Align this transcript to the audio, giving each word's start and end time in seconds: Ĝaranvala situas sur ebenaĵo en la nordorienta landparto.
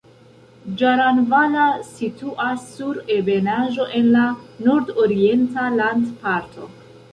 Ĝaranvala 0.77 1.65
situas 1.89 2.65
sur 2.71 3.01
ebenaĵo 3.19 3.87
en 4.01 4.09
la 4.17 4.25
nordorienta 4.69 5.71
landparto. 5.79 6.75